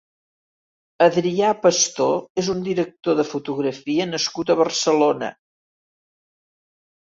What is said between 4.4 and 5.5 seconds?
a Barcelona.